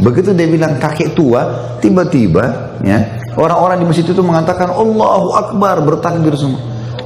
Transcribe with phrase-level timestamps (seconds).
[0.00, 6.32] Begitu dia bilang kakek tua, tiba-tiba ya orang-orang di masjid itu mengatakan Allahu Akbar bertakbir
[6.40, 6.56] semua.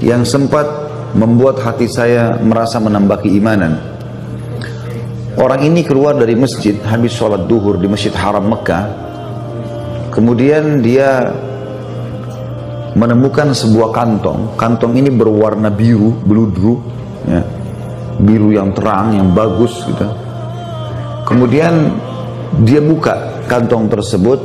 [0.00, 0.64] yang sempat
[1.12, 3.76] membuat hati saya merasa menambah keimanan.
[5.36, 8.88] Orang ini keluar dari masjid habis sholat duhur di masjid haram Mekah.
[10.16, 11.28] Kemudian dia
[12.94, 14.54] menemukan sebuah kantong.
[14.58, 16.74] Kantong ini berwarna biru, beludru,
[17.26, 17.42] ya.
[18.18, 20.06] biru yang terang, yang bagus gitu.
[21.26, 21.94] Kemudian
[22.66, 24.38] dia buka kantong tersebut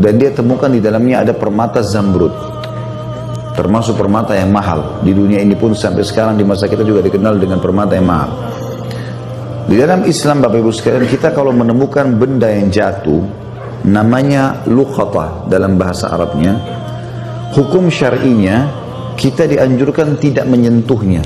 [0.00, 2.32] dan dia temukan di dalamnya ada permata zamrud
[3.52, 7.36] termasuk permata yang mahal di dunia ini pun sampai sekarang di masa kita juga dikenal
[7.36, 8.30] dengan permata yang mahal
[9.68, 13.20] di dalam Islam Bapak Ibu sekalian kita kalau menemukan benda yang jatuh
[13.84, 16.79] namanya luqata dalam bahasa Arabnya
[17.54, 18.70] hukum syar'inya
[19.18, 21.22] kita dianjurkan tidak menyentuhnya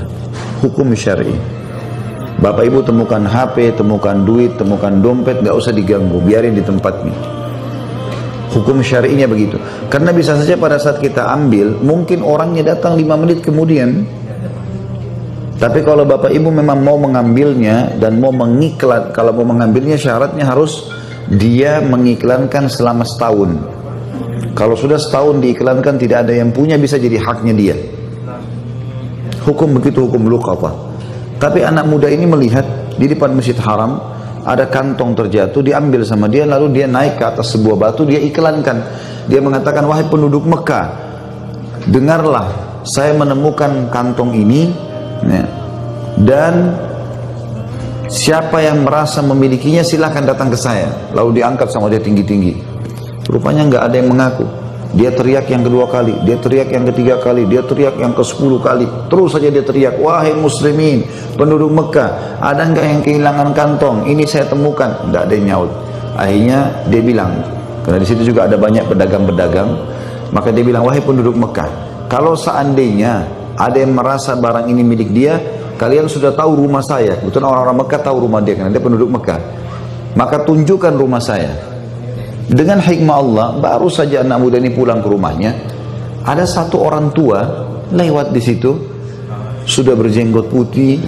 [0.59, 1.35] hukum syar'i
[2.35, 7.15] Bapak Ibu temukan HP, temukan duit, temukan dompet, nggak usah diganggu, biarin di tempatnya.
[8.51, 9.55] Hukum syari'inya begitu.
[9.87, 14.03] Karena bisa saja pada saat kita ambil, mungkin orangnya datang lima menit kemudian.
[15.55, 20.91] Tapi kalau Bapak Ibu memang mau mengambilnya dan mau mengiklan, kalau mau mengambilnya syaratnya harus
[21.31, 23.55] dia mengiklankan selama setahun.
[24.55, 27.75] Kalau sudah setahun diiklankan tidak ada yang punya bisa jadi haknya dia.
[29.43, 30.71] Hukum begitu hukum luqata.
[31.35, 32.63] Tapi anak muda ini melihat
[32.95, 33.99] di depan masjid haram
[34.45, 38.77] ada kantong terjatuh diambil sama dia lalu dia naik ke atas sebuah batu dia iklankan
[39.25, 40.85] dia mengatakan wahai penduduk Mekah
[41.89, 42.47] dengarlah
[42.85, 44.69] saya menemukan kantong ini
[45.25, 45.43] ya,
[46.21, 46.77] dan
[48.05, 52.74] siapa yang merasa memilikinya silahkan datang ke saya lalu diangkat sama dia tinggi-tinggi
[53.29, 54.45] rupanya nggak ada yang mengaku
[54.95, 58.63] dia teriak yang kedua kali, dia teriak yang ketiga kali, dia teriak yang ke sepuluh
[58.63, 58.87] kali.
[59.11, 61.03] Terus saja dia teriak, wahai muslimin,
[61.35, 64.07] penduduk Mekah, ada enggak yang kehilangan kantong?
[64.07, 64.87] Ini saya temukan.
[64.87, 65.71] Tidak ada yang nyaut.
[66.15, 67.43] Akhirnya dia bilang,
[67.83, 69.69] karena di situ juga ada banyak pedagang-pedagang,
[70.31, 71.67] maka dia bilang, wahai penduduk Mekah,
[72.07, 73.27] kalau seandainya
[73.59, 75.43] ada yang merasa barang ini milik dia,
[75.75, 77.19] kalian sudah tahu rumah saya.
[77.19, 79.39] Betul orang-orang Mekah tahu rumah dia, karena dia penduduk Mekah.
[80.15, 81.74] Maka tunjukkan rumah saya
[82.45, 85.51] dengan hikmah Allah, baru saja anak muda ini pulang ke rumahnya,
[86.21, 87.41] ada satu orang tua
[87.89, 88.71] lewat di situ,
[89.65, 91.01] sudah berjenggot putih,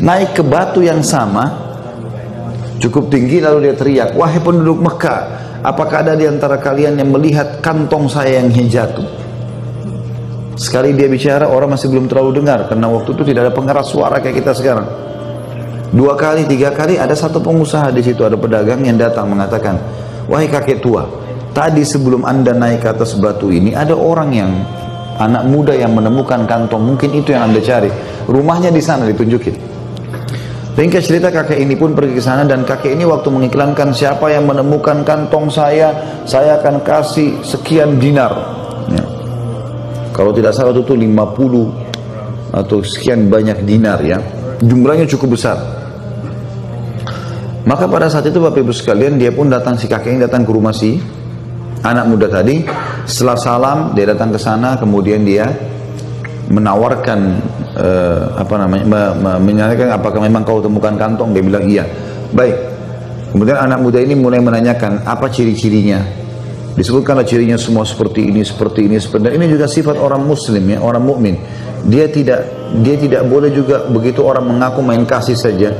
[0.00, 1.52] naik ke batu yang sama,
[2.80, 5.20] cukup tinggi lalu dia teriak, wahai penduduk Mekah,
[5.60, 9.04] apakah ada di antara kalian yang melihat kantong saya yang jatuh?
[10.56, 14.16] Sekali dia bicara, orang masih belum terlalu dengar, karena waktu itu tidak ada pengeras suara
[14.20, 14.88] kayak kita sekarang.
[15.92, 19.80] Dua kali, tiga kali, ada satu pengusaha di situ, ada pedagang yang datang mengatakan,
[20.30, 21.10] Wahai kakek tua,
[21.50, 24.50] tadi sebelum anda naik ke atas batu ini ada orang yang
[25.18, 27.90] anak muda yang menemukan kantong, mungkin itu yang anda cari.
[28.30, 29.58] Rumahnya di sana ditunjukin.
[30.78, 34.46] Ringkas cerita kakek ini pun pergi ke sana dan kakek ini waktu mengiklankan siapa yang
[34.46, 35.92] menemukan kantong saya,
[36.24, 38.30] saya akan kasih sekian dinar.
[38.86, 39.04] Ya.
[40.14, 44.22] Kalau tidak salah itu 50 atau sekian banyak dinar ya.
[44.62, 45.79] Jumlahnya cukup besar.
[47.70, 50.50] Maka pada saat itu Bapak Ibu sekalian dia pun datang si kakek ini datang ke
[50.50, 50.98] rumah si
[51.86, 52.66] anak muda tadi.
[53.06, 55.46] Setelah salam dia datang ke sana kemudian dia
[56.50, 57.38] menawarkan
[57.78, 61.86] uh, apa namanya me, me, menanyakan apakah memang kau temukan kantong dia bilang iya.
[62.34, 62.58] Baik.
[63.30, 66.02] Kemudian anak muda ini mulai menanyakan apa ciri-cirinya.
[66.74, 69.46] Disebutkanlah cirinya semua seperti ini, seperti ini, seperti ini.
[69.46, 71.38] Ini juga sifat orang muslim ya, orang mukmin.
[71.86, 72.50] Dia tidak
[72.82, 75.70] dia tidak boleh juga begitu orang mengaku main kasih saja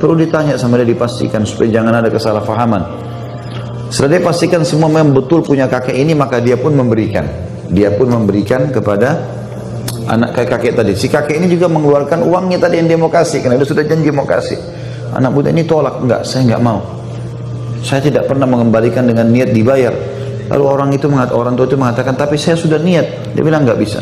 [0.00, 2.82] Perlu ditanya sama dia dipastikan supaya jangan ada kesalahpahaman.
[3.92, 7.28] Setelah dia pastikan semua memang betul punya kakek ini maka dia pun memberikan.
[7.68, 9.20] Dia pun memberikan kepada
[10.08, 10.92] anak kakek, kakek tadi.
[10.96, 14.56] Si kakek ini juga mengeluarkan uangnya tadi yang kasih karena dia sudah janji mau kasih.
[15.10, 16.80] Anak muda ini tolak, enggak, saya enggak mau.
[17.82, 19.92] Saya tidak pernah mengembalikan dengan niat dibayar.
[20.50, 23.34] Lalu orang itu mengatakan, orang tua itu mengatakan, tapi saya sudah niat.
[23.34, 23.98] Dia bilang enggak bisa.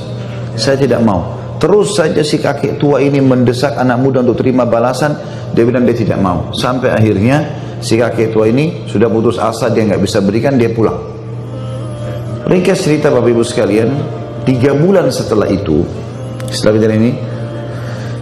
[0.56, 1.38] Saya tidak mau.
[1.58, 5.16] Terus saja si kakek tua ini mendesak anak muda untuk terima balasan.
[5.52, 6.50] Dia bilang dia tidak mau.
[6.52, 7.44] Sampai akhirnya
[7.78, 10.98] si kakek tua ini sudah putus asa dia nggak bisa berikan dia pulang.
[12.48, 13.90] Ringkas cerita Bapak Ibu sekalian,
[14.48, 15.84] tiga bulan setelah itu,
[16.48, 17.12] setelah kejadian ini,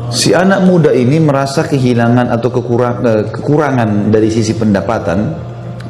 [0.06, 5.34] Si anak muda ini merasa kehilangan atau kekurang, eh, kekurangan dari sisi pendapatan,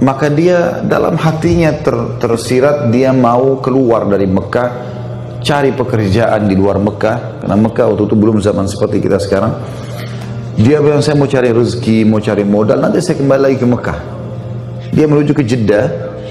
[0.01, 4.69] maka dia dalam hatinya ter, tersirat dia mau keluar dari Mekah,
[5.45, 9.53] cari pekerjaan di luar Mekah, karena Mekah waktu itu belum zaman seperti kita sekarang.
[10.57, 13.99] Dia bilang saya mau cari rezeki, mau cari modal, nanti saya kembali lagi ke Mekah.
[14.97, 15.87] Dia menuju ke Jeddah,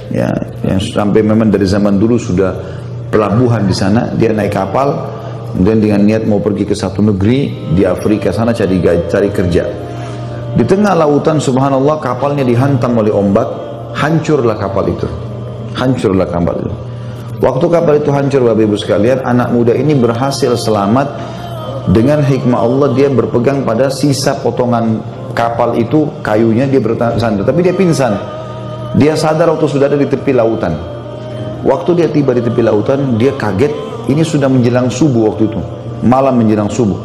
[0.10, 0.30] ya,
[0.66, 2.52] yang sampai memang dari zaman dulu sudah
[3.14, 4.10] pelabuhan di sana.
[4.18, 5.16] Dia naik kapal,
[5.56, 8.76] Kemudian dengan niat mau pergi ke satu negeri di Afrika sana cari
[9.08, 9.64] cari kerja.
[10.52, 13.48] Di tengah lautan subhanallah kapalnya dihantam oleh ombak,
[13.96, 15.08] hancurlah kapal itu.
[15.80, 16.72] Hancurlah kapal itu.
[17.40, 21.08] Waktu kapal itu hancur Bapak Ibu sekalian, anak muda ini berhasil selamat
[21.86, 25.04] dengan hikmah Allah dia berpegang pada sisa potongan
[25.38, 28.16] kapal itu kayunya dia bertahan tapi dia pingsan.
[28.96, 30.72] Dia sadar waktu sudah ada di tepi lautan.
[31.68, 33.74] Waktu dia tiba di tepi lautan, dia kaget
[34.08, 35.60] ini sudah menjelang subuh waktu itu.
[36.06, 36.96] Malam menjelang subuh.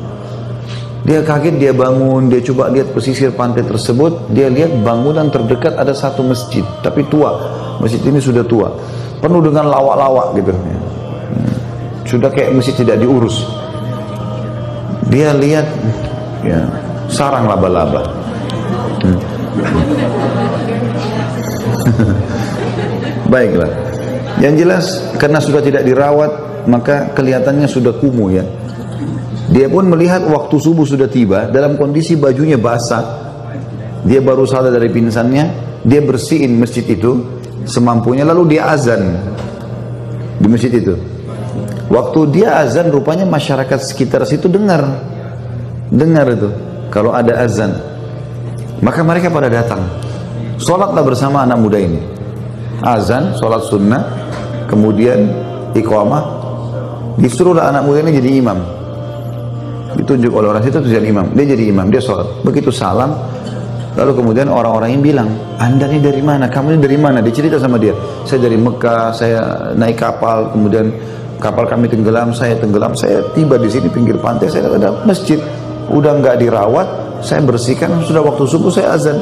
[1.00, 4.30] Dia kaget, dia bangun, dia coba lihat pesisir pantai tersebut.
[4.30, 6.62] Dia lihat bangunan terdekat ada satu masjid.
[6.84, 7.40] Tapi tua.
[7.80, 8.68] Masjid ini sudah tua.
[9.18, 10.52] Penuh dengan lawak-lawak gitu.
[10.52, 10.80] Hmm.
[12.04, 13.48] Sudah kayak masjid tidak diurus.
[15.10, 15.66] Dia lihat
[16.46, 16.62] ya,
[17.10, 18.02] sarang laba-laba.
[19.02, 19.18] Hmm.
[23.32, 23.70] Baiklah.
[24.40, 24.86] Yang jelas
[25.18, 26.30] karena sudah tidak dirawat
[26.70, 28.44] maka kelihatannya sudah kumuh ya.
[29.50, 33.18] Dia pun melihat waktu subuh sudah tiba dalam kondisi bajunya basah.
[34.06, 35.44] Dia baru sadar dari pingsannya,
[35.84, 39.18] dia bersihin masjid itu semampunya lalu dia azan
[40.38, 41.09] di masjid itu.
[41.90, 44.87] Waktu dia azan rupanya masyarakat sekitar situ dengar.
[45.90, 46.48] Dengar itu
[46.94, 47.75] kalau ada azan.
[48.78, 49.82] Maka mereka pada datang.
[50.56, 51.98] Sholatlah bersama anak muda ini.
[52.81, 54.02] Azan, sholat sunnah,
[54.70, 55.28] kemudian
[55.76, 56.40] iqamah,
[57.20, 58.58] Disuruhlah anak muda ini jadi imam.
[60.00, 61.37] Ditunjuk oleh orang situ jadi imam.
[61.37, 62.25] Dia jadi imam, dia sholat.
[62.40, 63.12] Begitu salam,
[63.92, 65.28] lalu kemudian orang-orang yang bilang,
[65.60, 66.48] anda ini dari mana?
[66.48, 67.20] Kamu ini dari mana?
[67.20, 67.92] Dia cerita sama dia.
[68.25, 69.40] Saya dari Mekah, saya
[69.76, 70.88] naik kapal, kemudian
[71.40, 75.40] kapal kami tenggelam, saya tenggelam, saya tiba di sini pinggir pantai, saya ada masjid.
[75.90, 76.88] Udah nggak dirawat,
[77.25, 79.19] saya bersihkan, sudah waktu subuh saya azan.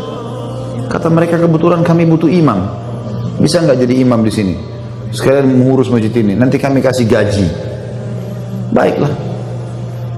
[0.90, 2.68] Kata mereka kebetulan kami butuh imam.
[3.38, 4.54] Bisa nggak jadi imam di sini?
[5.14, 6.36] Sekalian mengurus masjid ini.
[6.36, 7.46] Nanti kami kasih gaji.
[8.74, 9.12] Baiklah.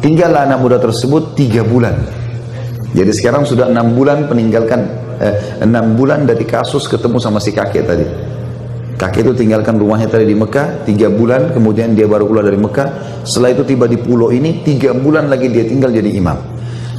[0.01, 1.95] Tinggallah anak muda tersebut tiga bulan.
[2.91, 4.81] Jadi sekarang sudah enam bulan meninggalkan
[5.23, 8.07] eh, enam bulan dari kasus ketemu sama si kakek tadi.
[9.01, 12.89] Kakek itu tinggalkan rumahnya tadi di Mekah tiga bulan, kemudian dia baru keluar dari Mekah.
[13.25, 16.37] Setelah itu tiba di pulau ini tiga bulan lagi dia tinggal jadi imam.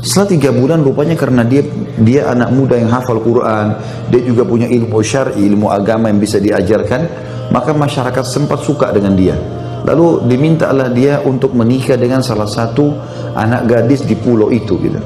[0.01, 1.61] Setelah tiga bulan rupanya karena dia
[2.01, 3.77] dia anak muda yang hafal Quran,
[4.09, 7.05] dia juga punya ilmu syar'i, ilmu agama yang bisa diajarkan,
[7.53, 9.37] maka masyarakat sempat suka dengan dia.
[9.85, 12.97] Lalu dimintalah dia untuk menikah dengan salah satu
[13.37, 14.97] anak gadis di pulau itu gitu.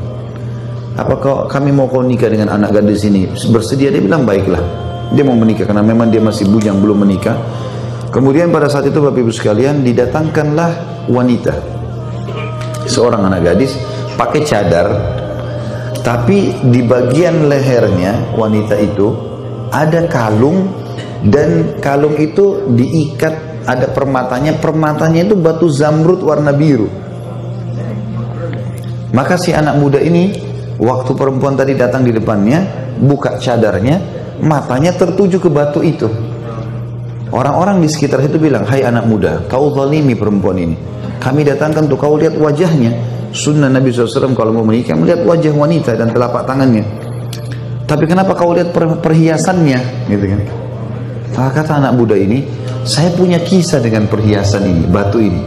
[0.95, 3.27] Apakah kami mau kau nikah dengan anak gadis ini?
[3.51, 4.84] Bersedia dia bilang baiklah.
[5.13, 7.38] Dia mau menikah karena memang dia masih bujang belum menikah.
[8.10, 11.54] Kemudian pada saat itu Bapak Ibu sekalian didatangkanlah wanita.
[12.88, 13.75] Seorang anak gadis
[14.16, 14.88] pakai cadar
[16.06, 19.10] tapi di bagian lehernya wanita itu
[19.74, 20.69] ada kalung
[21.25, 26.86] dan kalung itu diikat ada permatanya, permatanya itu batu zamrud warna biru.
[29.10, 30.38] Maka si anak muda ini,
[30.78, 33.97] waktu perempuan tadi datang di depannya, buka cadarnya,
[34.42, 36.09] matanya tertuju ke batu itu.
[37.35, 40.75] Orang-orang di sekitar itu bilang, hai anak muda, kau zalimi perempuan ini.
[41.19, 42.95] Kami datangkan untuk kau lihat wajahnya.
[43.35, 46.87] Sunnah Nabi SAW kalau mau menikah, melihat wajah wanita dan telapak tangannya.
[47.83, 50.07] Tapi kenapa kau lihat perhiasannya?
[50.07, 50.42] Gitu kan.
[51.35, 52.47] Maka kata anak muda ini,
[52.87, 55.44] saya punya kisah dengan perhiasan ini, batu ini.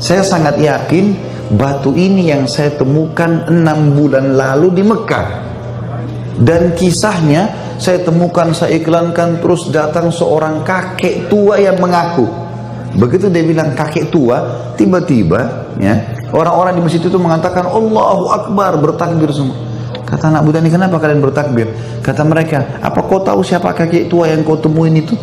[0.00, 1.12] Saya sangat yakin
[1.52, 5.28] batu ini yang saya temukan enam bulan lalu di Mekah.
[6.38, 12.26] Dan kisahnya saya temukan, saya iklankan terus datang seorang kakek tua yang mengaku.
[12.98, 14.42] Begitu dia bilang kakek tua,
[14.74, 15.94] tiba-tiba ya
[16.34, 19.54] orang-orang di masjid itu mengatakan Allahu Akbar bertakbir semua.
[20.08, 21.68] Kata anak muda ini kenapa kalian bertakbir?
[22.00, 25.14] Kata mereka, apa kau tahu siapa kakek tua yang kau temuin itu?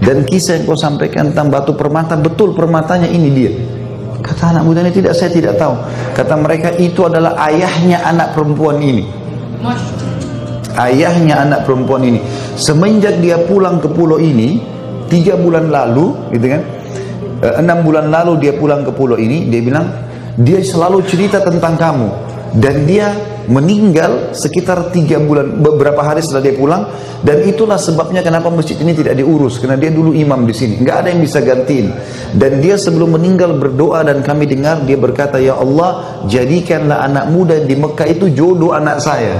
[0.00, 3.52] Dan kisah yang kau sampaikan tentang batu permata, betul permatanya ini dia.
[4.20, 5.72] Kata anak muda ini tidak, saya tidak tahu.
[6.12, 9.08] Kata mereka itu adalah ayahnya anak perempuan ini.
[10.76, 12.20] Ayahnya anak perempuan ini.
[12.54, 14.62] Semenjak dia pulang ke pulau ini,
[15.10, 16.62] tiga bulan lalu, gitu kan?
[17.40, 19.86] Eh, enam bulan lalu dia pulang ke pulau ini, dia bilang,
[20.38, 22.10] dia selalu cerita tentang kamu.
[22.50, 23.14] dan dia
[23.46, 26.82] meninggal sekitar tiga bulan beberapa hari setelah dia pulang
[27.22, 30.96] dan itulah sebabnya kenapa masjid ini tidak diurus karena dia dulu imam di sini nggak
[31.02, 31.94] ada yang bisa gantiin
[32.38, 37.58] dan dia sebelum meninggal berdoa dan kami dengar dia berkata ya Allah jadikanlah anak muda
[37.62, 39.34] di Mekah itu jodoh anak saya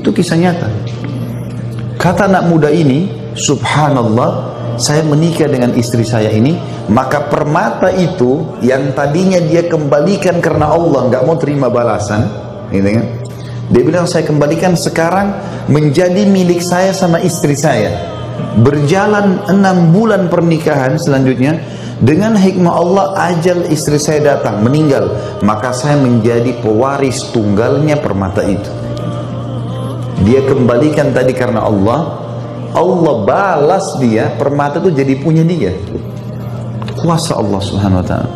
[0.00, 0.68] itu kisah nyata
[2.00, 6.56] kata anak muda ini subhanallah saya menikah dengan istri saya ini,
[6.88, 12.24] maka permata itu yang tadinya dia kembalikan karena Allah nggak mau terima balasan,
[12.72, 13.06] gitu kan?
[13.70, 15.36] Dia bilang saya kembalikan sekarang
[15.68, 17.92] menjadi milik saya sama istri saya.
[18.64, 21.60] Berjalan enam bulan pernikahan selanjutnya
[22.00, 25.12] dengan hikmah Allah ajal istri saya datang meninggal
[25.44, 28.79] maka saya menjadi pewaris tunggalnya permata itu.
[30.24, 32.00] Dia kembalikan tadi karena Allah.
[32.70, 35.74] Allah balas dia permata itu jadi punya dia.
[37.00, 38.30] Kuasa Allah subhanahu wa ta'ala